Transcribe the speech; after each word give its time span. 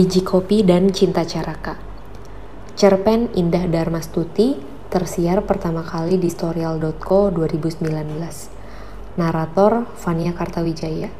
Biji 0.00 0.24
Kopi 0.24 0.64
dan 0.64 0.96
Cinta 0.96 1.28
Caraka. 1.28 1.76
Cerpen 2.72 3.28
Indah 3.36 3.68
Darmastuti 3.68 4.56
tersiar 4.88 5.44
pertama 5.44 5.84
kali 5.84 6.16
di 6.16 6.32
Storyal.co 6.32 7.28
2019 7.28 9.20
Narator 9.20 9.84
Fania 10.00 10.32
Kartawijaya. 10.32 11.12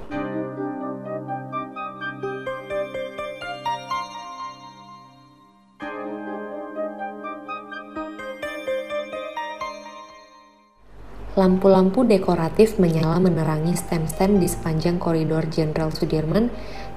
Lampu-lampu 11.36 12.02
dekoratif 12.08 12.76
menyala 12.82 13.22
menerangi 13.22 13.72
stand-stand 13.72 14.42
di 14.42 14.48
sepanjang 14.50 15.00
koridor 15.00 15.46
Jenderal 15.46 15.88
Sudirman 15.88 16.52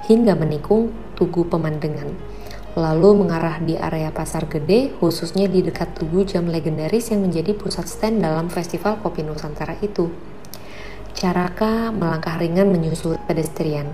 hingga 0.07 0.35
menikung 0.35 0.91
tugu 1.15 1.47
pemandangan. 1.47 2.33
Lalu 2.73 3.21
mengarah 3.21 3.61
di 3.61 3.77
area 3.77 4.09
pasar 4.09 4.49
gede, 4.49 4.97
khususnya 4.97 5.45
di 5.45 5.61
dekat 5.61 5.93
tugu 5.93 6.25
jam 6.25 6.49
legendaris 6.49 7.13
yang 7.13 7.21
menjadi 7.21 7.53
pusat 7.53 7.85
stand 7.85 8.25
dalam 8.25 8.49
festival 8.49 8.97
kopi 8.97 9.21
Nusantara 9.21 9.77
itu. 9.85 10.09
Caraka 11.13 11.93
melangkah 11.93 12.41
ringan 12.41 12.73
menyusul 12.73 13.21
pedestrian. 13.29 13.85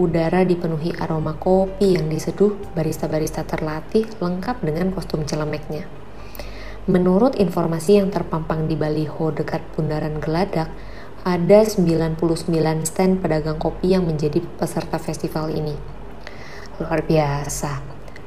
Udara 0.00 0.40
dipenuhi 0.48 0.96
aroma 0.96 1.36
kopi 1.36 2.00
yang 2.00 2.08
diseduh 2.08 2.56
barista-barista 2.72 3.44
terlatih 3.44 4.08
lengkap 4.24 4.64
dengan 4.64 4.88
kostum 4.96 5.28
celemeknya. 5.28 5.84
Menurut 6.88 7.36
informasi 7.36 8.00
yang 8.00 8.08
terpampang 8.08 8.66
di 8.66 8.74
baliho 8.74 9.30
dekat 9.36 9.60
bundaran 9.76 10.16
Geladak, 10.16 10.72
ada 11.22 11.62
99 11.62 12.18
stand 12.82 13.22
pedagang 13.22 13.54
kopi 13.54 13.94
yang 13.94 14.02
menjadi 14.10 14.42
peserta 14.58 14.98
festival 14.98 15.54
ini. 15.54 15.78
Luar 16.82 17.06
biasa, 17.06 17.78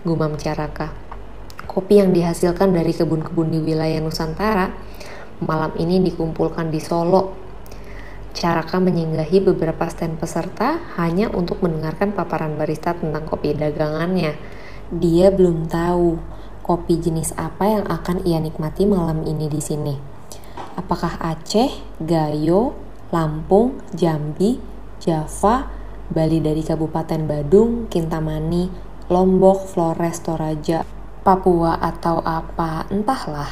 gumam 0.08 0.40
Caraka. 0.40 0.96
Kopi 1.68 2.00
yang 2.00 2.16
dihasilkan 2.16 2.72
dari 2.72 2.96
kebun-kebun 2.96 3.52
di 3.52 3.60
wilayah 3.60 4.00
Nusantara 4.00 4.72
malam 5.44 5.76
ini 5.76 6.00
dikumpulkan 6.08 6.72
di 6.72 6.80
Solo. 6.80 7.36
Caraka 8.32 8.80
menyinggahi 8.80 9.44
beberapa 9.44 9.92
stand 9.92 10.16
peserta 10.16 10.80
hanya 10.96 11.28
untuk 11.36 11.60
mendengarkan 11.60 12.16
paparan 12.16 12.56
barista 12.56 12.96
tentang 12.96 13.28
kopi 13.28 13.60
dagangannya. 13.60 14.40
Dia 14.88 15.36
belum 15.36 15.68
tahu 15.68 16.16
kopi 16.64 16.96
jenis 16.96 17.36
apa 17.36 17.76
yang 17.76 17.84
akan 17.92 18.24
ia 18.24 18.40
nikmati 18.40 18.88
malam 18.88 19.28
ini 19.28 19.52
di 19.52 19.60
sini. 19.60 19.96
Apakah 20.80 21.20
Aceh, 21.20 21.72
Gayo, 22.00 22.85
Lampung, 23.16 23.80
Jambi, 23.96 24.60
Java, 25.00 25.72
Bali 26.12 26.44
dari 26.44 26.60
Kabupaten 26.60 27.24
Badung, 27.24 27.88
Kintamani, 27.88 28.68
Lombok, 29.08 29.72
Flores, 29.72 30.20
Toraja, 30.20 30.84
Papua 31.24 31.80
atau 31.80 32.20
apa, 32.20 32.84
entahlah. 32.92 33.48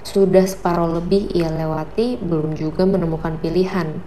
Sudah 0.00 0.48
separuh 0.48 0.88
lebih 0.88 1.28
ia 1.36 1.52
lewati, 1.52 2.16
belum 2.16 2.56
juga 2.56 2.88
menemukan 2.88 3.36
pilihan. 3.36 4.00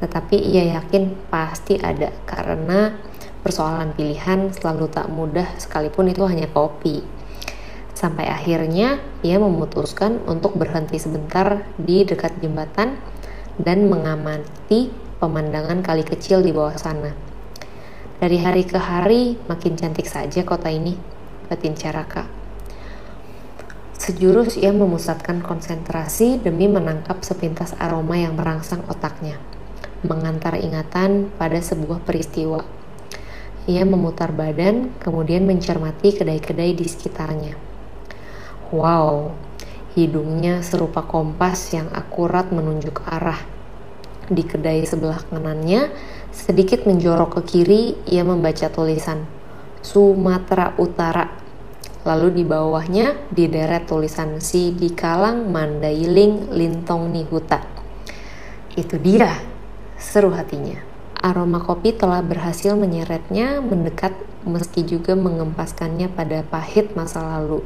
Tetapi 0.00 0.36
ia 0.40 0.80
yakin 0.80 1.28
pasti 1.28 1.76
ada 1.76 2.08
karena 2.24 2.96
persoalan 3.44 3.92
pilihan 3.92 4.48
selalu 4.56 4.88
tak 4.90 5.12
mudah 5.12 5.46
sekalipun 5.60 6.08
itu 6.08 6.24
hanya 6.24 6.48
kopi. 6.48 7.04
Sampai 7.94 8.26
akhirnya 8.26 8.98
ia 9.22 9.38
memutuskan 9.38 10.18
untuk 10.26 10.58
berhenti 10.58 10.98
sebentar 10.98 11.62
di 11.78 12.02
dekat 12.02 12.42
jembatan 12.42 12.98
dan 13.60 13.86
mengamati 13.86 14.90
pemandangan 15.22 15.80
kali 15.80 16.02
kecil 16.02 16.42
di 16.42 16.50
bawah 16.50 16.74
sana. 16.74 17.14
Dari 18.18 18.38
hari 18.40 18.62
ke 18.64 18.78
hari 18.78 19.36
makin 19.50 19.74
cantik 19.76 20.06
saja 20.06 20.46
kota 20.46 20.70
ini, 20.70 20.96
batin 21.50 21.74
Caraka. 21.76 22.24
Sejurus 23.94 24.60
ia 24.60 24.68
memusatkan 24.68 25.40
konsentrasi 25.40 26.36
demi 26.36 26.68
menangkap 26.68 27.24
sepintas 27.24 27.72
aroma 27.80 28.20
yang 28.20 28.36
merangsang 28.36 28.84
otaknya, 28.90 29.40
mengantar 30.04 30.60
ingatan 30.60 31.32
pada 31.40 31.56
sebuah 31.56 32.04
peristiwa. 32.04 32.60
Ia 33.64 33.88
memutar 33.88 34.28
badan, 34.36 34.92
kemudian 35.00 35.48
mencermati 35.48 36.20
kedai-kedai 36.20 36.76
di 36.76 36.84
sekitarnya. 36.84 37.56
Wow, 38.68 39.32
hidungnya 39.96 40.60
serupa 40.60 41.00
kompas 41.06 41.72
yang 41.72 41.88
akurat 41.96 42.52
menunjuk 42.52 43.00
arah. 43.08 43.53
Di 44.24 44.40
kedai 44.40 44.88
sebelah 44.88 45.20
kanannya, 45.28 45.92
sedikit 46.32 46.88
menjorok 46.88 47.40
ke 47.40 47.40
kiri, 47.44 47.82
ia 48.08 48.24
membaca 48.24 48.72
tulisan 48.72 49.28
Sumatera 49.84 50.72
Utara. 50.80 51.28
Lalu 52.08 52.40
di 52.40 52.44
bawahnya 52.44 53.16
dideret 53.32 53.84
tulisan 53.84 54.40
Si 54.40 54.72
di 54.72 54.92
Kalang 54.92 55.52
Mandailing 55.52 56.56
Lintong 56.56 57.12
Nihuta. 57.12 57.60
Itu 58.76 58.96
dia, 58.96 59.28
seru 60.00 60.32
hatinya. 60.32 60.80
Aroma 61.20 61.60
kopi 61.60 61.92
telah 61.92 62.20
berhasil 62.20 62.76
menyeretnya 62.76 63.60
mendekat 63.60 64.12
meski 64.44 64.84
juga 64.84 65.16
mengempaskannya 65.16 66.12
pada 66.12 66.44
pahit 66.44 66.92
masa 66.96 67.24
lalu. 67.24 67.64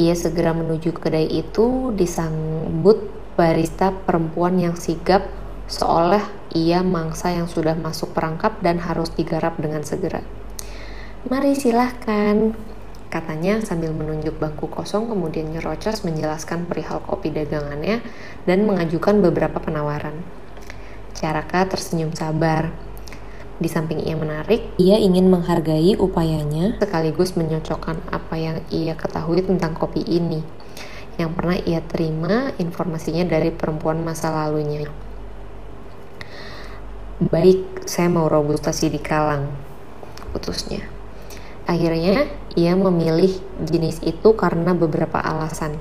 Ia 0.00 0.16
segera 0.16 0.56
menuju 0.56 0.96
kedai 0.96 1.28
itu 1.28 1.92
disambut 1.92 3.19
barista 3.40 3.88
perempuan 4.04 4.60
yang 4.60 4.76
sigap 4.76 5.24
seolah 5.64 6.20
ia 6.52 6.84
mangsa 6.84 7.32
yang 7.32 7.48
sudah 7.48 7.72
masuk 7.72 8.12
perangkap 8.12 8.60
dan 8.60 8.76
harus 8.84 9.08
digarap 9.16 9.56
dengan 9.56 9.80
segera. 9.80 10.20
Mari 11.24 11.56
silahkan, 11.56 12.52
katanya 13.08 13.64
sambil 13.64 13.96
menunjuk 13.96 14.36
bangku 14.36 14.68
kosong 14.68 15.08
kemudian 15.08 15.48
nyerocos 15.48 16.04
menjelaskan 16.04 16.68
perihal 16.68 17.00
kopi 17.00 17.32
dagangannya 17.32 18.04
dan 18.44 18.68
mengajukan 18.68 19.24
beberapa 19.24 19.56
penawaran. 19.56 20.20
Caraka 21.16 21.64
tersenyum 21.64 22.12
sabar 22.12 22.68
di 23.56 23.68
samping 23.72 24.04
ia 24.04 24.20
menarik, 24.20 24.68
ia 24.76 25.00
ingin 25.00 25.32
menghargai 25.32 25.96
upayanya 25.96 26.76
sekaligus 26.76 27.40
menyocokkan 27.40 28.04
apa 28.12 28.36
yang 28.36 28.60
ia 28.68 28.92
ketahui 28.92 29.40
tentang 29.40 29.72
kopi 29.72 30.04
ini 30.04 30.59
yang 31.20 31.36
pernah 31.36 31.60
ia 31.60 31.84
terima 31.84 32.56
informasinya 32.56 33.28
dari 33.28 33.52
perempuan 33.52 34.00
masa 34.00 34.32
lalunya. 34.32 34.88
Baik, 37.20 37.84
saya 37.84 38.08
mau 38.08 38.32
robusta 38.32 38.72
di 38.72 38.96
kalang, 38.96 39.52
putusnya. 40.32 40.80
Akhirnya, 41.68 42.24
ia 42.56 42.72
memilih 42.72 43.36
jenis 43.60 44.00
itu 44.00 44.32
karena 44.32 44.72
beberapa 44.72 45.20
alasan. 45.20 45.76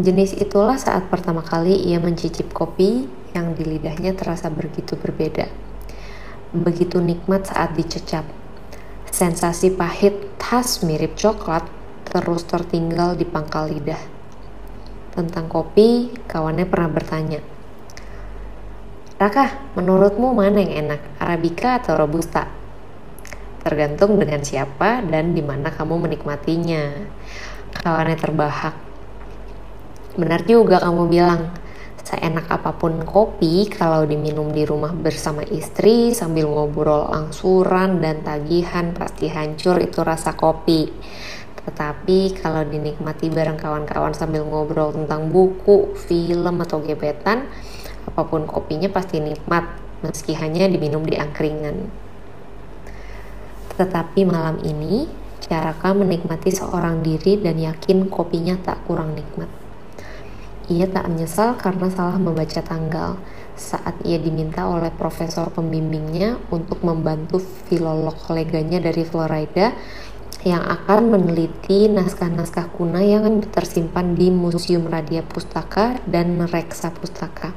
Jenis 0.00 0.32
itulah 0.32 0.80
saat 0.80 1.12
pertama 1.12 1.44
kali 1.44 1.76
ia 1.76 2.00
mencicip 2.00 2.48
kopi 2.56 3.04
yang 3.36 3.52
di 3.52 3.68
lidahnya 3.68 4.16
terasa 4.16 4.48
begitu 4.48 4.96
berbeda 4.96 5.68
begitu 6.52 7.00
nikmat 7.00 7.52
saat 7.52 7.76
dicecap. 7.76 8.24
Sensasi 9.08 9.72
pahit 9.72 10.14
khas 10.40 10.80
mirip 10.84 11.16
coklat 11.16 11.64
terus 12.08 12.42
tertinggal 12.48 13.14
di 13.14 13.28
pangkal 13.28 13.68
lidah. 13.68 14.00
Tentang 15.12 15.46
kopi, 15.46 16.12
kawannya 16.28 16.64
pernah 16.64 16.90
bertanya, 16.90 17.40
Raka, 19.18 19.74
menurutmu 19.74 20.30
mana 20.30 20.62
yang 20.62 20.86
enak, 20.86 21.18
Arabica 21.18 21.82
atau 21.82 21.98
Robusta? 21.98 22.46
Tergantung 23.66 24.14
dengan 24.14 24.46
siapa 24.46 25.02
dan 25.02 25.34
di 25.34 25.42
mana 25.42 25.74
kamu 25.74 26.06
menikmatinya. 26.06 27.02
Kawannya 27.82 28.14
terbahak. 28.14 28.78
Benar 30.14 30.46
juga 30.46 30.78
kamu 30.78 31.10
bilang, 31.10 31.50
seenak 32.06 32.46
apa 32.46 32.78
pun 32.78 33.02
kopi 33.02 33.66
kalau 33.66 34.06
diminum 34.06 34.54
di 34.54 34.62
rumah 34.62 34.94
bersama 34.94 35.42
istri 35.50 36.14
sambil 36.14 36.46
ngobrol 36.46 37.10
angsuran 37.10 37.98
dan 37.98 38.22
tagihan 38.22 38.94
pasti 38.94 39.26
hancur 39.34 39.82
itu 39.82 39.98
rasa 39.98 40.38
kopi. 40.38 40.94
Tetapi 41.68 42.40
kalau 42.40 42.64
dinikmati 42.64 43.28
bareng 43.28 43.60
kawan-kawan 43.60 44.16
sambil 44.16 44.48
ngobrol 44.48 44.96
tentang 44.96 45.28
buku, 45.28 45.92
film 46.08 46.64
atau 46.64 46.80
gebetan, 46.80 47.44
apa 48.08 48.24
pun 48.24 48.48
kopinya 48.48 48.88
pasti 48.88 49.20
nikmat 49.20 49.68
meski 50.00 50.32
hanya 50.32 50.64
diminum 50.64 51.04
di 51.04 51.20
angkringan. 51.20 51.92
Tetapi 53.76 54.24
malam 54.24 54.64
ini, 54.64 55.04
Caraka 55.48 55.96
menikmati 55.96 56.52
seorang 56.52 57.00
diri 57.00 57.40
dan 57.40 57.56
yakin 57.56 58.12
kopinya 58.12 58.52
tak 58.60 58.84
kurang 58.84 59.16
nikmat. 59.16 59.48
Ia 60.68 60.84
tak 60.84 61.08
menyesal 61.08 61.56
karena 61.56 61.88
salah 61.88 62.20
membaca 62.20 62.60
tanggal 62.60 63.16
saat 63.56 63.96
ia 64.04 64.20
diminta 64.20 64.68
oleh 64.68 64.92
profesor 64.92 65.48
pembimbingnya 65.48 66.36
untuk 66.52 66.84
membantu 66.84 67.40
filolog 67.40 68.12
koleganya 68.28 68.76
dari 68.76 69.08
Florida 69.08 69.72
yang 70.46 70.62
akan 70.62 71.10
meneliti 71.10 71.90
naskah-naskah 71.90 72.70
kuno 72.70 73.02
yang 73.02 73.42
tersimpan 73.50 74.14
di 74.14 74.30
Museum 74.30 74.86
Radia 74.86 75.26
Pustaka 75.26 75.98
dan 76.06 76.38
Reksa 76.46 76.94
Pustaka. 76.94 77.50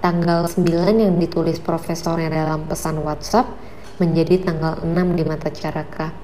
Tanggal 0.00 0.48
9 0.48 0.64
yang 1.04 1.20
ditulis 1.20 1.60
profesornya 1.60 2.32
dalam 2.32 2.64
pesan 2.64 2.96
WhatsApp 3.04 3.52
menjadi 4.00 4.40
tanggal 4.40 4.80
6 4.80 5.18
di 5.20 5.24
mata 5.28 5.52
Caraka. 5.52 6.16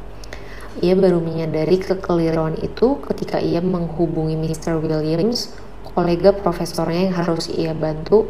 Ia 0.81 0.97
baru 0.97 1.21
menyadari 1.21 1.77
kekeliruan 1.77 2.57
itu 2.65 2.97
ketika 3.05 3.37
ia 3.37 3.61
menghubungi 3.61 4.41
Mr. 4.41 4.81
Williams, 4.81 5.53
kolega 5.93 6.33
profesornya 6.33 7.13
yang 7.13 7.17
harus 7.17 7.53
ia 7.53 7.77
bantu 7.77 8.25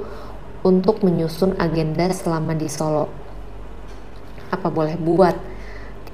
untuk 0.67 1.07
menyusun 1.07 1.55
agenda 1.63 2.11
selama 2.11 2.59
di 2.59 2.67
Solo. 2.67 3.07
Apa 4.51 4.67
boleh 4.67 4.99
buat? 4.99 5.50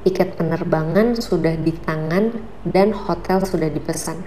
Tiket 0.07 0.39
penerbangan 0.39 1.19
sudah 1.19 1.59
di 1.59 1.75
tangan 1.75 2.31
dan 2.63 2.95
hotel 2.95 3.43
sudah 3.43 3.67
dipesan. 3.67 4.23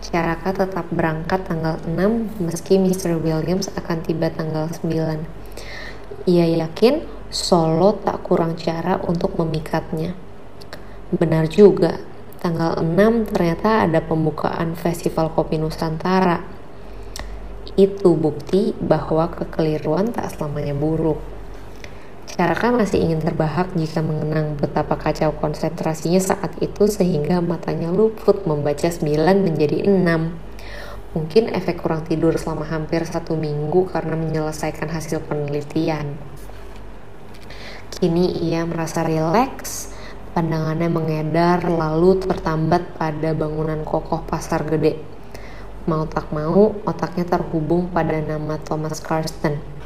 Caraka 0.00 0.64
tetap 0.64 0.88
berangkat 0.88 1.44
tanggal 1.44 1.76
6 1.84 2.40
meski 2.40 2.80
Mr. 2.80 3.20
Williams 3.20 3.68
akan 3.76 4.00
tiba 4.00 4.32
tanggal 4.32 4.64
9. 4.80 5.28
Ia 6.24 6.46
yakin 6.64 7.04
Solo 7.28 8.00
tak 8.00 8.24
kurang 8.24 8.56
cara 8.56 8.96
untuk 9.04 9.36
memikatnya. 9.36 10.16
Benar 11.12 11.52
juga, 11.52 12.00
tanggal 12.40 12.80
6 12.80 13.28
ternyata 13.28 13.84
ada 13.84 14.00
pembukaan 14.00 14.72
Festival 14.72 15.28
Kopi 15.36 15.60
Nusantara. 15.60 16.40
Itu 17.76 18.16
bukti 18.16 18.72
bahwa 18.72 19.28
kekeliruan 19.36 20.16
tak 20.16 20.32
selamanya 20.32 20.72
buruk. 20.72 21.20
Caraka 22.28 22.68
masih 22.68 23.08
ingin 23.08 23.24
terbahak 23.24 23.72
jika 23.72 24.04
mengenang 24.04 24.60
betapa 24.60 25.00
kacau 25.00 25.32
konsentrasinya 25.40 26.20
saat 26.20 26.60
itu 26.60 26.84
sehingga 26.84 27.40
matanya 27.40 27.88
luput 27.88 28.44
membaca 28.44 28.84
9 28.84 29.16
menjadi 29.40 29.88
6. 29.88 31.16
Mungkin 31.16 31.48
efek 31.56 31.80
kurang 31.80 32.04
tidur 32.04 32.36
selama 32.36 32.68
hampir 32.68 33.00
satu 33.08 33.32
minggu 33.32 33.88
karena 33.88 34.12
menyelesaikan 34.12 34.92
hasil 34.92 35.24
penelitian. 35.24 36.20
Kini 37.96 38.44
ia 38.44 38.68
merasa 38.68 39.08
rileks, 39.08 39.96
pandangannya 40.36 40.92
mengedar 40.92 41.64
lalu 41.64 42.20
tertambat 42.20 42.92
pada 43.00 43.32
bangunan 43.32 43.80
kokoh 43.88 44.20
pasar 44.28 44.68
gede. 44.68 45.00
Mau 45.88 46.04
tak 46.04 46.28
mau, 46.28 46.76
otaknya 46.84 47.24
terhubung 47.24 47.88
pada 47.88 48.20
nama 48.20 48.60
Thomas 48.60 49.00
Karsten 49.00 49.77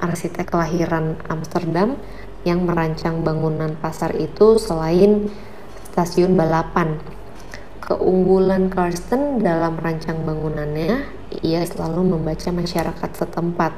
arsitek 0.00 0.48
kelahiran 0.48 1.20
Amsterdam 1.28 2.00
yang 2.48 2.64
merancang 2.64 3.20
bangunan 3.20 3.76
pasar 3.76 4.16
itu 4.16 4.56
selain 4.56 5.28
stasiun 5.92 6.34
balapan. 6.34 6.96
Keunggulan 7.84 8.70
Karsten 8.70 9.42
dalam 9.42 9.76
merancang 9.76 10.22
bangunannya, 10.22 11.04
ia 11.42 11.62
selalu 11.66 12.16
membaca 12.16 12.48
masyarakat 12.54 13.10
setempat. 13.12 13.72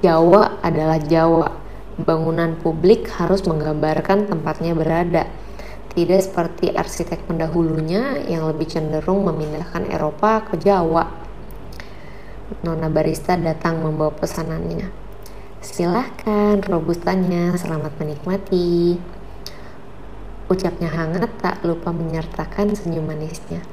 Jawa 0.00 0.62
adalah 0.62 1.02
Jawa. 1.02 1.50
Bangunan 1.94 2.58
publik 2.58 3.10
harus 3.18 3.42
menggambarkan 3.46 4.30
tempatnya 4.30 4.74
berada. 4.74 5.26
Tidak 5.94 6.20
seperti 6.22 6.74
arsitek 6.74 7.26
pendahulunya 7.26 8.22
yang 8.26 8.50
lebih 8.50 8.66
cenderung 8.66 9.22
memindahkan 9.26 9.86
Eropa 9.90 10.42
ke 10.42 10.58
Jawa 10.58 11.23
Nona 12.44 12.92
barista 12.92 13.40
datang 13.40 13.80
membawa 13.80 14.12
pesanannya. 14.12 14.92
Silahkan, 15.64 16.60
robustanya, 16.60 17.56
selamat 17.56 17.96
menikmati. 17.96 19.00
Ucapnya 20.52 20.92
hangat 20.92 21.32
tak 21.40 21.64
lupa 21.64 21.88
menyertakan 21.88 22.76
senyum 22.76 23.08
manisnya. 23.08 23.64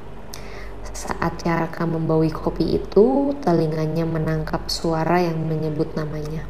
Saat 0.88 1.44
Caraka 1.44 1.84
membawi 1.84 2.32
kopi 2.32 2.80
itu, 2.80 3.36
telinganya 3.44 4.08
menangkap 4.08 4.64
suara 4.72 5.20
yang 5.20 5.36
menyebut 5.44 5.92
namanya. 5.92 6.48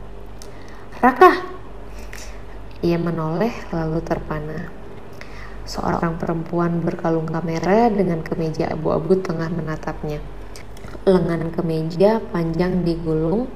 Raka! 1.02 1.42
Ia 2.86 3.02
menoleh 3.02 3.50
lalu 3.74 3.98
terpana. 3.98 4.70
Seorang 5.66 6.22
perempuan 6.22 6.86
berkalung 6.86 7.26
kamera 7.26 7.90
dengan 7.90 8.22
kemeja 8.22 8.70
abu-abu 8.70 9.18
tengah 9.18 9.50
menatapnya 9.50 10.22
lengan 11.02 11.50
kemeja 11.50 12.22
panjang 12.30 12.86
digulung 12.86 13.50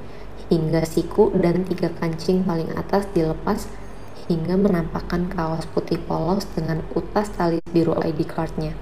hingga 0.50 0.82
siku 0.82 1.31
dan 1.31 1.62
tiga 1.62 1.94
kancing 1.94 2.43
paling 2.43 2.66
atas 2.75 3.06
dilepas 3.14 3.70
hingga 4.26 4.58
menampakkan 4.58 5.31
kaos 5.31 5.62
putih 5.70 6.02
polos 6.02 6.43
dengan 6.58 6.82
utas 6.98 7.31
tali 7.31 7.62
biru 7.70 7.94
ID 8.02 8.26
cardnya. 8.26 8.75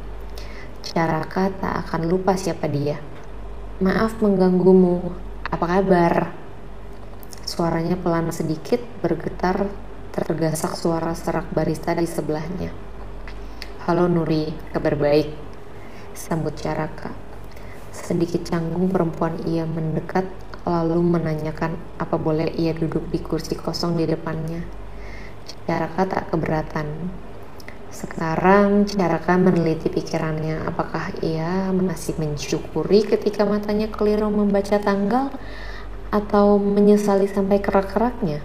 Caraka 0.81 1.53
tak 1.61 1.75
akan 1.85 2.09
lupa 2.09 2.41
siapa 2.41 2.65
dia. 2.65 2.97
Maaf 3.85 4.17
mengganggumu, 4.25 5.13
apa 5.45 5.67
kabar? 5.69 6.33
Suaranya 7.45 8.01
pelan 8.01 8.33
sedikit 8.33 8.81
bergetar 9.05 9.69
tergasak 10.17 10.73
suara 10.73 11.13
serak 11.13 11.53
barista 11.53 11.93
di 11.93 12.09
sebelahnya. 12.09 12.73
Halo 13.85 14.09
Nuri, 14.09 14.49
kabar 14.73 14.97
baik? 14.97 15.29
Sambut 16.17 16.57
Caraka. 16.57 17.24
Sedikit 17.95 18.43
canggung 18.43 18.91
perempuan 18.91 19.39
ia 19.47 19.63
mendekat 19.63 20.27
lalu 20.67 20.99
menanyakan 20.99 21.79
apa 22.03 22.19
boleh 22.19 22.51
ia 22.59 22.75
duduk 22.75 23.07
di 23.15 23.23
kursi 23.23 23.55
kosong 23.55 23.95
di 23.95 24.11
depannya. 24.11 24.67
Caraka 25.65 26.03
tak 26.11 26.35
keberatan. 26.35 26.91
Sekarang 27.95 28.91
Caraka 28.91 29.39
meneliti 29.39 29.87
pikirannya 29.87 30.67
apakah 30.67 31.15
ia 31.23 31.71
masih 31.71 32.19
mensyukuri 32.19 33.07
ketika 33.07 33.47
matanya 33.47 33.87
keliru 33.87 34.27
membaca 34.27 34.83
tanggal 34.83 35.31
atau 36.11 36.59
menyesali 36.59 37.31
sampai 37.31 37.63
kerak-keraknya. 37.63 38.43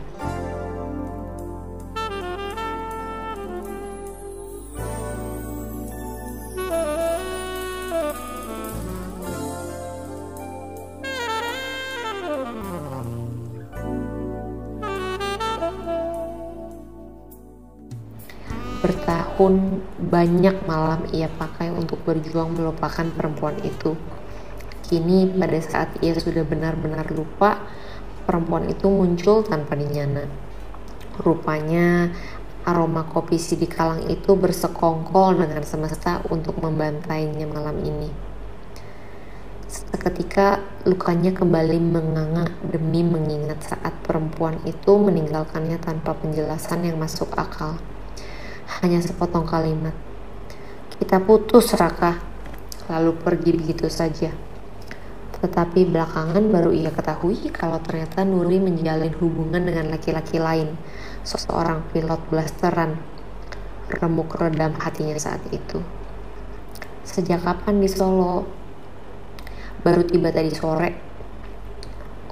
Bertahun 19.49 19.81
banyak 20.13 20.61
malam 20.69 21.09
ia 21.09 21.25
pakai 21.25 21.73
untuk 21.73 22.05
berjuang 22.05 22.53
melupakan 22.53 23.01
perempuan 23.09 23.57
itu. 23.65 23.97
Kini 24.85 25.25
pada 25.25 25.57
saat 25.57 25.89
ia 26.05 26.13
sudah 26.13 26.45
benar-benar 26.45 27.09
lupa, 27.09 27.57
perempuan 28.29 28.69
itu 28.69 28.85
muncul 28.85 29.41
tanpa 29.41 29.73
dinyana. 29.73 30.29
Rupanya 31.17 32.13
aroma 32.61 33.09
kopi 33.09 33.41
sidikalang 33.41 34.05
itu 34.13 34.37
bersekongkol 34.37 35.41
dengan 35.41 35.65
semesta 35.65 36.21
untuk 36.29 36.61
membantainya 36.61 37.49
malam 37.49 37.81
ini. 37.81 38.13
Seketika 39.65 40.61
lukanya 40.85 41.33
kembali 41.33 41.81
menganga 41.81 42.53
demi 42.69 43.01
mengingat 43.01 43.65
saat 43.65 43.97
perempuan 44.05 44.61
itu 44.69 44.93
meninggalkannya 44.93 45.81
tanpa 45.81 46.13
penjelasan 46.13 46.85
yang 46.85 47.01
masuk 47.01 47.33
akal 47.33 47.81
hanya 48.77 49.01
sepotong 49.01 49.49
kalimat. 49.49 49.97
Kita 51.01 51.17
putus, 51.17 51.73
Raka. 51.73 52.21
Lalu 52.89 53.17
pergi 53.17 53.51
begitu 53.57 53.89
saja. 53.89 54.29
Tetapi 55.39 55.87
belakangan 55.87 56.43
baru 56.51 56.69
ia 56.75 56.91
ketahui 56.91 57.49
kalau 57.49 57.79
ternyata 57.79 58.27
Nuri 58.27 58.59
menjalin 58.59 59.15
hubungan 59.17 59.63
dengan 59.63 59.87
laki-laki 59.89 60.37
lain, 60.37 60.75
seseorang 61.23 61.81
pilot 61.89 62.19
blasteran. 62.27 62.99
Remuk 63.89 64.37
redam 64.37 64.77
hatinya 64.77 65.17
saat 65.17 65.41
itu. 65.49 65.81
Sejak 67.01 67.41
kapan 67.41 67.81
di 67.81 67.89
Solo? 67.89 68.45
Baru 69.81 70.03
tiba 70.03 70.29
tadi 70.29 70.51
sore 70.51 70.91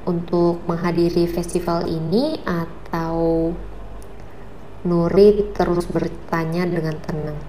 untuk 0.07 0.63
menghadiri 0.67 1.27
festival 1.27 1.87
ini 1.87 2.39
atau 2.43 3.51
Nuri 4.85 5.49
terus 5.57 5.89
bertanya 5.89 6.69
dengan 6.69 6.93
tenang. 7.01 7.39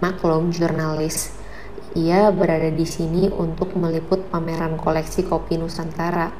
Maklum, 0.00 0.48
jurnalis. 0.48 1.36
Ia 1.92 2.32
berada 2.32 2.72
di 2.72 2.88
sini 2.88 3.28
untuk 3.28 3.76
meliput 3.76 4.32
pameran 4.32 4.80
koleksi 4.80 5.28
kopi 5.28 5.60
Nusantara. 5.60 6.32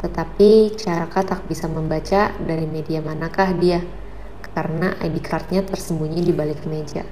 Tetapi 0.00 0.72
Caraka 0.80 1.24
tak 1.24 1.44
bisa 1.44 1.68
membaca 1.68 2.32
dari 2.40 2.64
media 2.64 3.04
manakah 3.04 3.52
dia, 3.56 3.84
karena 4.56 4.96
ID 5.00 5.20
cardnya 5.20 5.60
tersembunyi 5.60 6.24
di 6.24 6.32
balik 6.32 6.64
meja. 6.64 7.04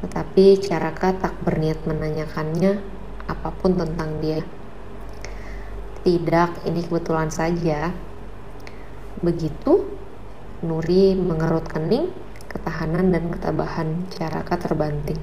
Tetapi 0.00 0.64
Caraka 0.64 1.12
tak 1.12 1.44
berniat 1.44 1.84
menanyakannya 1.84 2.80
apa 3.28 3.48
pun 3.52 3.76
tentang 3.76 4.16
dia. 4.24 4.40
Tidak, 6.00 6.64
ini 6.64 6.80
kebetulan 6.88 7.28
saja. 7.28 7.92
Begitu 9.20 9.99
Nuri 10.60 11.16
mengerut 11.16 11.64
kening, 11.72 12.12
ketahanan 12.44 13.08
dan 13.08 13.32
ketabahan 13.32 14.04
Caraka 14.12 14.60
terbanting. 14.60 15.16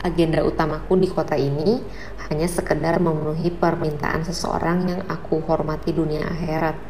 Agenda 0.00 0.40
utamaku 0.40 0.96
di 0.96 1.08
kota 1.12 1.36
ini 1.36 1.84
hanya 2.24 2.48
sekedar 2.48 2.96
memenuhi 2.96 3.52
permintaan 3.52 4.24
seseorang 4.24 4.88
yang 4.88 5.04
aku 5.04 5.44
hormati 5.44 5.92
dunia 5.92 6.24
akhirat. 6.24 6.80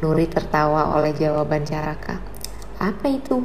Nuri 0.00 0.24
tertawa 0.24 0.96
oleh 0.96 1.12
jawaban 1.12 1.68
Caraka. 1.68 2.16
Apa 2.80 3.04
itu? 3.12 3.44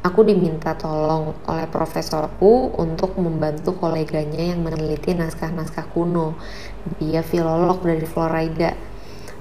Aku 0.00 0.24
diminta 0.24 0.72
tolong 0.72 1.36
oleh 1.44 1.68
profesorku 1.68 2.72
untuk 2.80 3.12
membantu 3.20 3.76
koleganya 3.76 4.56
yang 4.56 4.64
meneliti 4.64 5.12
naskah-naskah 5.12 5.92
kuno. 5.92 6.32
Dia 6.96 7.20
filolog 7.20 7.84
dari 7.84 8.08
Florida 8.08 8.87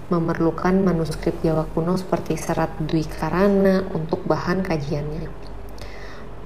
memerlukan 0.08 0.80
manuskrip 0.80 1.36
Jawa 1.44 1.68
kuno 1.76 2.00
seperti 2.00 2.40
serat 2.40 2.72
Dwi 2.80 3.04
Karana 3.04 3.84
untuk 3.92 4.24
bahan 4.24 4.64
kajiannya. 4.64 5.28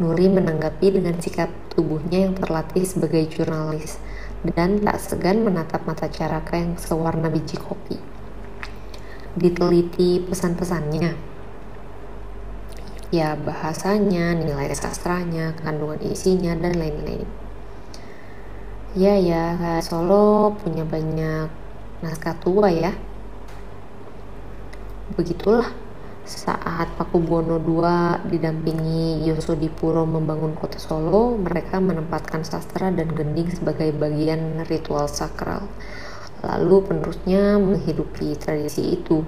Nuri 0.01 0.25
menanggapi 0.33 0.97
dengan 0.97 1.21
sikap 1.21 1.53
tubuhnya 1.69 2.25
yang 2.25 2.33
terlatih 2.33 2.81
sebagai 2.81 3.21
jurnalis 3.29 4.01
dan 4.41 4.81
tak 4.81 4.97
segan 4.97 5.45
menatap 5.45 5.85
mata 5.85 6.09
Caraka 6.09 6.57
yang 6.57 6.73
sewarna 6.81 7.29
biji 7.29 7.61
kopi. 7.61 8.01
Diteliti 9.37 10.25
pesan-pesannya, 10.25 11.13
ya 13.13 13.37
bahasanya, 13.37 14.35
nilai 14.35 14.73
sastranya, 14.73 15.53
kandungan 15.61 16.01
isinya, 16.01 16.57
dan 16.57 16.75
lain-lain. 16.75 17.29
Ya 18.97 19.15
ya, 19.15 19.55
Solo 19.79 20.57
punya 20.59 20.83
banyak 20.83 21.47
naskah 22.03 22.35
tua 22.43 22.73
ya, 22.73 22.91
Begitulah 25.11 25.67
saat 26.23 26.87
Paku 26.95 27.19
Buwono 27.19 27.59
II 27.59 27.83
didampingi 28.31 29.27
Yosodipuro 29.27 30.07
membangun 30.07 30.55
kota 30.55 30.79
Solo, 30.79 31.35
mereka 31.35 31.83
menempatkan 31.83 32.47
sastra 32.47 32.87
dan 32.95 33.11
gending 33.11 33.51
sebagai 33.51 33.91
bagian 33.91 34.63
ritual 34.71 35.11
sakral. 35.11 35.67
Lalu 36.39 36.87
penerusnya 36.87 37.59
menghidupi 37.59 38.39
tradisi 38.39 38.95
itu. 38.95 39.19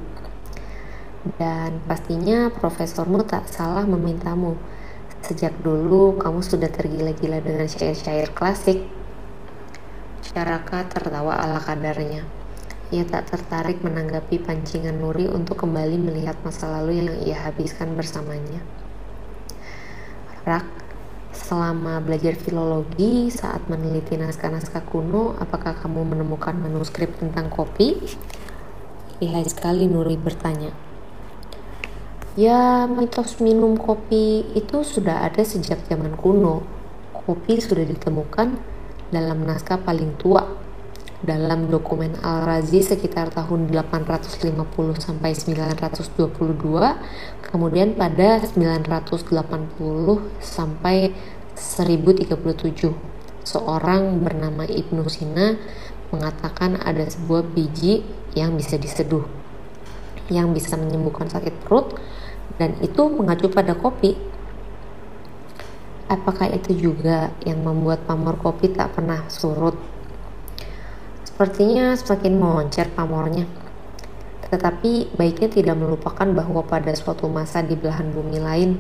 Dan 1.36 1.84
pastinya 1.84 2.48
profesormu 2.48 3.28
tak 3.28 3.52
salah 3.52 3.84
memintamu. 3.84 4.56
Sejak 5.20 5.60
dulu 5.60 6.16
kamu 6.16 6.40
sudah 6.40 6.72
tergila-gila 6.72 7.44
dengan 7.44 7.68
syair-syair 7.68 8.32
klasik. 8.32 8.88
Caraka 10.32 10.88
tertawa 10.88 11.36
ala 11.36 11.60
kadarnya. 11.60 12.43
Ia 12.94 13.10
tak 13.10 13.34
tertarik 13.34 13.82
menanggapi 13.82 14.38
pancingan 14.38 15.02
Nuri 15.02 15.26
untuk 15.26 15.66
kembali 15.66 15.98
melihat 15.98 16.38
masa 16.46 16.70
lalu 16.70 17.02
yang 17.02 17.10
ia 17.26 17.42
habiskan 17.42 17.98
bersamanya. 17.98 18.62
Rak, 20.46 20.62
selama 21.34 21.98
belajar 22.06 22.38
filologi 22.38 23.34
saat 23.34 23.66
meneliti 23.66 24.14
naskah-naskah 24.14 24.86
kuno, 24.86 25.34
apakah 25.42 25.74
kamu 25.74 26.06
menemukan 26.06 26.54
manuskrip 26.54 27.18
tentang 27.18 27.50
kopi? 27.50 27.98
Lihai 29.18 29.50
sekali 29.50 29.90
Nuri 29.90 30.14
bertanya. 30.14 30.70
Ya, 32.38 32.86
mitos 32.86 33.42
minum 33.42 33.74
kopi 33.74 34.46
itu 34.54 34.86
sudah 34.86 35.26
ada 35.26 35.42
sejak 35.42 35.82
zaman 35.90 36.14
kuno. 36.14 36.62
Kopi 37.10 37.58
sudah 37.58 37.90
ditemukan 37.90 38.54
dalam 39.10 39.50
naskah 39.50 39.82
paling 39.82 40.14
tua 40.22 40.62
dalam 41.24 41.72
dokumen 41.72 42.20
Al-Razi 42.20 42.84
sekitar 42.84 43.32
tahun 43.32 43.72
850 43.72 44.52
sampai 45.00 45.32
922, 45.32 46.20
kemudian 47.48 47.96
pada 47.96 48.44
980 48.44 49.32
sampai 50.44 51.16
1037 51.56 52.28
seorang 53.48 54.20
bernama 54.20 54.68
Ibnu 54.68 55.08
Sina 55.08 55.56
mengatakan 56.12 56.76
ada 56.84 57.08
sebuah 57.08 57.48
biji 57.56 58.04
yang 58.36 58.60
bisa 58.60 58.76
diseduh 58.76 59.44
yang 60.32 60.56
bisa 60.56 60.80
menyembuhkan 60.80 61.28
sakit 61.28 61.68
perut 61.68 62.00
dan 62.56 62.78
itu 62.80 63.02
mengacu 63.12 63.52
pada 63.52 63.76
kopi. 63.76 64.16
Apakah 66.08 66.54
itu 66.54 66.78
juga 66.78 67.34
yang 67.44 67.66
membuat 67.66 68.06
pamor 68.06 68.38
kopi 68.38 68.70
tak 68.70 68.96
pernah 68.96 69.26
surut 69.28 69.74
Sepertinya 71.34 71.98
semakin 71.98 72.38
moncer 72.38 72.94
pamornya. 72.94 73.50
Tetapi 74.54 75.18
baiknya 75.18 75.50
tidak 75.50 75.82
melupakan 75.82 76.30
bahwa 76.30 76.62
pada 76.62 76.94
suatu 76.94 77.26
masa 77.26 77.66
di 77.66 77.74
belahan 77.74 78.14
bumi 78.14 78.38
lain, 78.38 78.78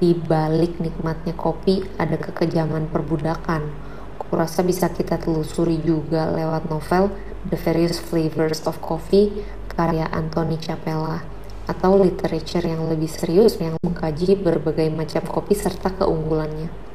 di 0.00 0.16
balik 0.16 0.80
nikmatnya 0.80 1.36
kopi 1.36 1.84
ada 2.00 2.16
kekejaman 2.16 2.88
perbudakan. 2.88 3.68
Kurasa 4.16 4.64
bisa 4.64 4.88
kita 4.88 5.20
telusuri 5.20 5.76
juga 5.84 6.32
lewat 6.32 6.72
novel 6.72 7.12
The 7.52 7.60
Various 7.60 8.00
Flavors 8.00 8.64
of 8.64 8.80
Coffee 8.80 9.44
karya 9.68 10.08
Anthony 10.08 10.56
Capella 10.56 11.20
atau 11.68 12.00
literature 12.00 12.64
yang 12.64 12.88
lebih 12.88 13.12
serius 13.12 13.60
yang 13.60 13.76
mengkaji 13.84 14.40
berbagai 14.40 14.88
macam 14.88 15.20
kopi 15.28 15.52
serta 15.52 15.92
keunggulannya. 16.00 16.93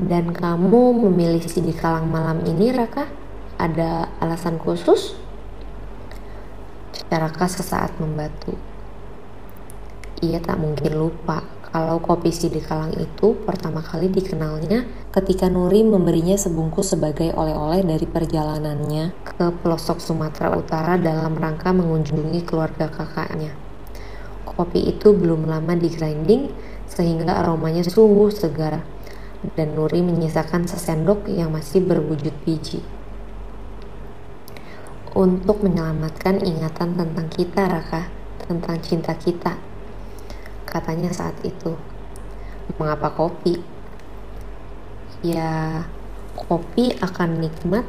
Dan 0.00 0.32
kamu 0.32 1.04
memilih 1.08 1.44
si 1.44 1.60
di 1.60 1.76
kalang 1.76 2.08
malam 2.08 2.40
ini, 2.48 2.72
Raka? 2.72 3.04
Ada 3.60 4.08
alasan 4.20 4.56
khusus? 4.56 5.16
Raka 7.12 7.44
sesaat 7.44 8.00
membatu. 8.00 8.56
Ia 10.24 10.40
tak 10.40 10.56
mungkin 10.56 10.96
lupa 10.96 11.44
kalau 11.72 12.04
kopi 12.04 12.28
si 12.28 12.52
di 12.52 12.60
kalang 12.60 12.92
itu 13.00 13.32
pertama 13.48 13.80
kali 13.80 14.12
dikenalnya 14.12 14.84
ketika 15.08 15.48
Nuri 15.48 15.80
memberinya 15.80 16.36
sebungkus 16.36 16.92
sebagai 16.92 17.32
oleh-oleh 17.32 17.80
dari 17.80 18.04
perjalanannya 18.04 19.16
ke 19.24 19.48
pelosok 19.64 19.96
Sumatera 19.96 20.52
Utara 20.52 21.00
dalam 21.00 21.32
rangka 21.32 21.72
mengunjungi 21.72 22.44
keluarga 22.44 22.92
kakaknya. 22.92 23.56
Kopi 24.44 24.84
itu 24.84 25.16
belum 25.16 25.48
lama 25.48 25.72
di 25.72 25.88
grinding 25.88 26.52
sehingga 26.92 27.40
aromanya 27.40 27.80
sungguh 27.80 28.28
segar 28.28 28.84
dan 29.42 29.74
Nuri 29.74 30.06
menyisakan 30.06 30.70
sesendok 30.70 31.26
yang 31.26 31.50
masih 31.50 31.82
berwujud 31.82 32.32
biji. 32.46 32.78
Untuk 35.12 35.60
menyelamatkan 35.60 36.40
ingatan 36.40 36.96
tentang 36.96 37.28
kita, 37.28 37.68
Raka, 37.68 38.08
tentang 38.46 38.80
cinta 38.80 39.12
kita. 39.12 39.60
Katanya 40.64 41.12
saat 41.12 41.36
itu. 41.44 41.76
Mengapa 42.80 43.12
kopi? 43.12 43.60
Ya, 45.20 45.84
kopi 46.32 46.96
akan 47.02 47.44
nikmat 47.44 47.84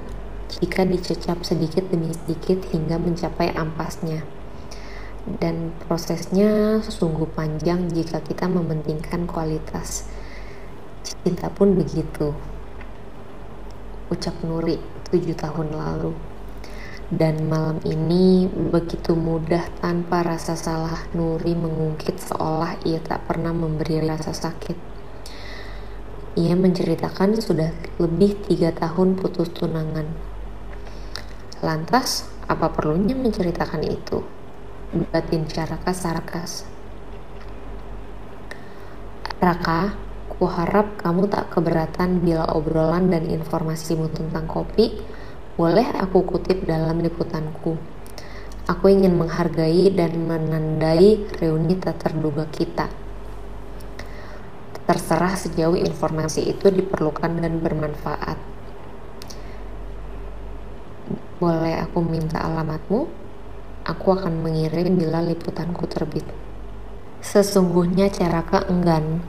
jika 0.60 0.84
dicecap 0.84 1.42
sedikit 1.48 1.88
demi 1.88 2.12
sedikit 2.12 2.60
hingga 2.76 3.00
mencapai 3.00 3.56
ampasnya. 3.56 4.28
Dan 5.24 5.72
prosesnya 5.88 6.84
sungguh 6.84 7.32
panjang 7.32 7.88
jika 7.88 8.20
kita 8.20 8.52
mementingkan 8.52 9.24
kualitas 9.24 10.12
Cinta 11.24 11.48
pun 11.48 11.72
begitu. 11.72 12.36
Ucap 14.12 14.36
Nuri 14.44 14.76
tujuh 15.08 15.40
tahun 15.40 15.72
lalu. 15.72 16.12
Dan 17.08 17.48
malam 17.48 17.80
ini 17.88 18.52
begitu 18.52 19.16
mudah 19.16 19.64
tanpa 19.80 20.20
rasa 20.20 20.60
salah 20.60 21.08
Nuri 21.16 21.56
mengungkit 21.56 22.20
seolah 22.20 22.76
ia 22.84 23.00
tak 23.00 23.24
pernah 23.24 23.56
memberi 23.56 24.04
rasa 24.04 24.36
sakit. 24.36 24.76
Ia 26.36 26.60
menceritakan 26.60 27.40
sudah 27.40 27.72
lebih 28.04 28.44
tiga 28.44 28.76
tahun 28.76 29.16
putus 29.16 29.48
tunangan. 29.56 30.12
Lantas, 31.64 32.28
apa 32.52 32.68
perlunya 32.68 33.16
menceritakan 33.16 33.80
itu? 33.88 34.20
Batin 35.14 35.48
Caraka 35.48 35.96
Sarkas. 35.96 36.68
Raka, 39.40 40.03
harap 40.48 41.00
kamu 41.00 41.28
tak 41.28 41.52
keberatan 41.52 42.24
bila 42.24 42.48
obrolan 42.54 43.12
dan 43.12 43.28
informasimu 43.28 44.10
tentang 44.12 44.48
kopi 44.48 44.96
boleh 45.54 45.86
aku 46.02 46.26
kutip 46.26 46.66
dalam 46.66 46.98
liputanku. 46.98 47.78
Aku 48.64 48.86
ingin 48.90 49.14
menghargai 49.14 49.92
dan 49.94 50.26
menandai 50.26 51.30
reuni 51.38 51.78
tak 51.78 52.02
terduga 52.02 52.50
kita. 52.50 52.90
Terserah 54.90 55.36
sejauh 55.38 55.78
informasi 55.78 56.48
itu 56.50 56.72
diperlukan 56.74 57.44
dan 57.44 57.62
bermanfaat. 57.62 58.40
Boleh 61.38 61.86
aku 61.86 62.00
minta 62.02 62.40
alamatmu? 62.40 63.06
Aku 63.84 64.08
akan 64.16 64.42
mengirim 64.42 64.96
bila 64.96 65.20
liputanku 65.20 65.86
terbit. 65.92 66.24
Sesungguhnya 67.20 68.08
Caraka 68.08 68.64
enggan 68.72 69.24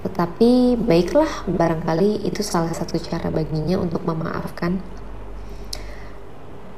tetapi 0.00 0.80
baiklah, 0.80 1.44
barangkali 1.44 2.24
itu 2.24 2.40
salah 2.40 2.72
satu 2.72 2.96
cara 2.96 3.28
baginya 3.28 3.76
untuk 3.76 4.00
memaafkan. 4.08 4.80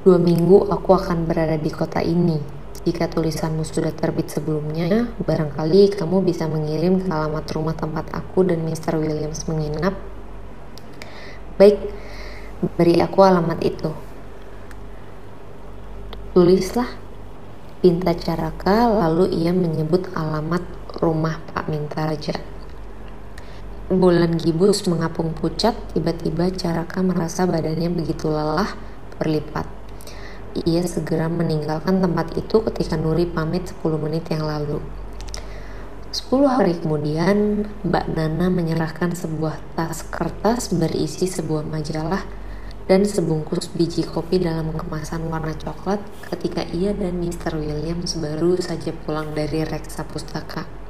Dua 0.02 0.19
minggu 0.19 0.67
aku 0.67 0.99
akan 0.99 1.31
berada 1.31 1.55
di 1.55 1.71
kota 1.71 2.02
ini. 2.02 2.62
Jika 2.83 3.07
tulisanmu 3.07 3.62
sudah 3.62 3.95
terbit 3.95 4.26
sebelumnya, 4.26 5.14
barangkali 5.23 5.95
kamu 5.95 6.26
bisa 6.26 6.50
mengirim 6.50 6.99
ke 6.99 7.07
alamat 7.07 7.47
rumah 7.55 7.79
tempat 7.79 8.11
aku 8.11 8.43
dan 8.43 8.67
Mr. 8.67 8.99
Williams 8.99 9.47
menginap. 9.47 9.95
Baik, 11.55 11.79
beri 12.75 12.99
aku 12.99 13.23
alamat 13.23 13.62
itu. 13.62 13.95
Tulislah, 16.35 16.91
pinta 17.79 18.19
Caraka 18.19 18.91
lalu 18.91 19.31
ia 19.31 19.55
menyebut 19.55 20.11
alamat 20.19 20.67
rumah 20.99 21.38
Pak 21.55 21.71
Minta 21.71 22.11
Raja. 22.11 22.51
Bulan 23.92 24.40
Gibus 24.40 24.88
mengapung 24.88 25.37
pucat, 25.37 25.76
tiba-tiba 25.92 26.49
Caraka 26.49 27.04
merasa 27.04 27.44
badannya 27.44 27.92
begitu 27.92 28.25
lelah 28.25 28.72
berlipat. 29.20 29.68
Ia 30.64 30.80
segera 30.88 31.28
meninggalkan 31.28 32.00
tempat 32.00 32.32
itu 32.40 32.64
ketika 32.72 32.96
Nuri 32.96 33.28
pamit 33.28 33.68
10 33.68 33.84
menit 34.00 34.32
yang 34.32 34.49
lalu. 34.49 34.80
10 36.08 36.25
hari 36.49 36.80
kemudian, 36.80 37.68
Mbak 37.84 38.06
Nana 38.16 38.49
menyerahkan 38.49 39.12
sebuah 39.12 39.61
tas 39.76 40.08
kertas 40.08 40.72
berisi 40.72 41.28
sebuah 41.28 41.68
majalah 41.68 42.25
dan 42.88 43.04
sebungkus 43.04 43.68
biji 43.76 44.08
kopi 44.08 44.40
dalam 44.40 44.72
kemasan 44.72 45.28
warna 45.28 45.52
coklat 45.52 46.00
ketika 46.32 46.64
ia 46.72 46.96
dan 46.96 47.20
Mr. 47.20 47.61
Williams 47.61 48.16
baru 48.16 48.56
saja 48.56 48.96
pulang 49.04 49.37
dari 49.37 49.68
reksa 49.68 50.08
pustaka. 50.08 50.80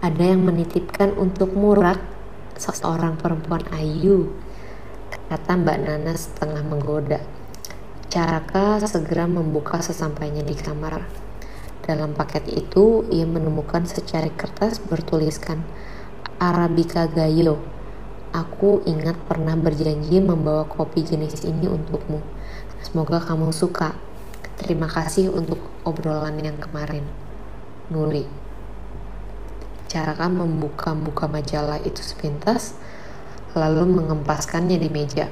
Ada 0.00 0.32
yang 0.32 0.48
menitipkan 0.48 1.12
untuk 1.20 1.52
Murak, 1.52 2.00
seorang 2.56 3.20
perempuan 3.20 3.60
ayu, 3.76 4.32
kata 5.28 5.60
Mbak 5.60 5.78
Nana 5.84 6.16
setengah 6.16 6.64
menggoda. 6.64 7.20
Caraka 8.08 8.80
segera 8.88 9.28
membuka 9.28 9.84
sesampainya 9.84 10.40
di 10.40 10.56
kamar. 10.56 11.04
Dalam 11.84 12.16
paket 12.16 12.48
itu, 12.48 13.04
ia 13.12 13.28
menemukan 13.28 13.84
secari 13.84 14.32
kertas 14.32 14.80
bertuliskan 14.80 15.60
Arabica 16.40 17.04
Gayo 17.04 17.60
Aku 18.30 18.80
ingat 18.86 19.18
pernah 19.26 19.58
berjanji 19.58 20.22
membawa 20.22 20.62
kopi 20.62 21.04
jenis 21.04 21.42
ini 21.42 21.66
untukmu. 21.66 22.22
Semoga 22.80 23.18
kamu 23.18 23.50
suka. 23.50 23.92
Terima 24.54 24.86
kasih 24.86 25.28
untuk 25.34 25.58
obrolan 25.82 26.38
yang 26.38 26.54
kemarin. 26.56 27.02
Nuri. 27.90 28.39
Cara 29.90 30.30
membuka-buka 30.30 31.26
majalah 31.26 31.82
itu 31.82 31.98
sepintas, 31.98 32.78
lalu 33.58 33.90
mengempaskannya 33.90 34.78
di 34.78 34.86
meja. 34.86 35.26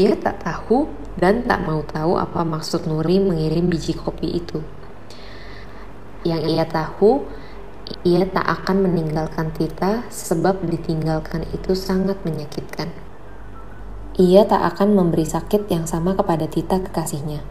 Ia 0.00 0.16
tak 0.16 0.40
tahu 0.40 0.88
dan 1.20 1.44
tak 1.44 1.68
mau 1.68 1.84
tahu 1.84 2.16
apa 2.16 2.40
maksud 2.40 2.88
Nuri 2.88 3.20
mengirim 3.20 3.68
biji 3.68 3.92
kopi 3.92 4.40
itu. 4.40 4.64
Yang 6.24 6.56
ia 6.56 6.64
tahu, 6.64 7.28
ia 8.00 8.24
tak 8.24 8.48
akan 8.48 8.88
meninggalkan 8.88 9.52
Tita 9.52 10.08
sebab 10.08 10.64
ditinggalkan 10.64 11.44
itu 11.52 11.76
sangat 11.76 12.16
menyakitkan. 12.24 12.88
Ia 14.16 14.48
tak 14.48 14.64
akan 14.72 14.96
memberi 14.96 15.28
sakit 15.28 15.68
yang 15.68 15.84
sama 15.84 16.16
kepada 16.16 16.48
Tita 16.48 16.80
kekasihnya. 16.80 17.44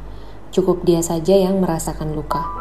Cukup 0.49 0.81
dia 0.81 1.05
saja 1.05 1.37
yang 1.37 1.61
merasakan 1.61 2.17
luka. 2.17 2.60